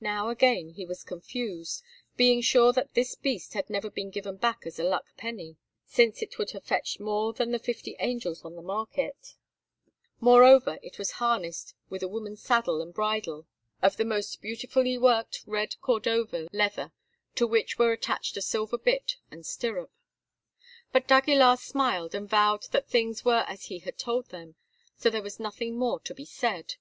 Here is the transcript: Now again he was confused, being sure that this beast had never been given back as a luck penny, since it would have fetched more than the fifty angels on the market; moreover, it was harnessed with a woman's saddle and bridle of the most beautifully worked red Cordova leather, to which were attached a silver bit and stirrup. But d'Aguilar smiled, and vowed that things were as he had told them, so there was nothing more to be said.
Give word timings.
Now 0.00 0.30
again 0.30 0.70
he 0.70 0.86
was 0.86 1.04
confused, 1.04 1.82
being 2.16 2.40
sure 2.40 2.72
that 2.72 2.94
this 2.94 3.14
beast 3.14 3.52
had 3.52 3.68
never 3.68 3.90
been 3.90 4.08
given 4.08 4.36
back 4.38 4.62
as 4.64 4.78
a 4.78 4.82
luck 4.82 5.04
penny, 5.18 5.58
since 5.84 6.22
it 6.22 6.38
would 6.38 6.52
have 6.52 6.64
fetched 6.64 7.00
more 7.00 7.34
than 7.34 7.50
the 7.50 7.58
fifty 7.58 7.94
angels 7.98 8.46
on 8.46 8.56
the 8.56 8.62
market; 8.62 9.34
moreover, 10.20 10.78
it 10.82 10.98
was 10.98 11.10
harnessed 11.20 11.74
with 11.90 12.02
a 12.02 12.08
woman's 12.08 12.40
saddle 12.42 12.80
and 12.80 12.94
bridle 12.94 13.46
of 13.82 13.98
the 13.98 14.06
most 14.06 14.40
beautifully 14.40 14.96
worked 14.96 15.42
red 15.46 15.78
Cordova 15.82 16.48
leather, 16.50 16.90
to 17.34 17.46
which 17.46 17.78
were 17.78 17.92
attached 17.92 18.38
a 18.38 18.40
silver 18.40 18.78
bit 18.78 19.16
and 19.30 19.44
stirrup. 19.44 19.92
But 20.92 21.06
d'Aguilar 21.06 21.58
smiled, 21.58 22.14
and 22.14 22.26
vowed 22.26 22.62
that 22.70 22.88
things 22.88 23.22
were 23.22 23.44
as 23.46 23.64
he 23.66 23.80
had 23.80 23.98
told 23.98 24.30
them, 24.30 24.54
so 24.96 25.10
there 25.10 25.20
was 25.20 25.38
nothing 25.38 25.76
more 25.76 26.00
to 26.00 26.14
be 26.14 26.24
said. 26.24 26.76